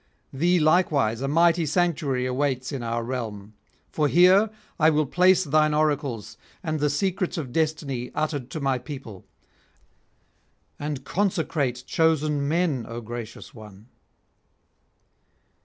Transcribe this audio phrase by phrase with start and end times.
[0.33, 3.53] Thee likewise a mighty sanctuary awaits in our realm.
[3.91, 8.79] For here will I place thine oracles and the secrets of destiny uttered to my
[8.79, 9.25] people,
[10.79, 13.89] and consecrate chosen men, O gracious one.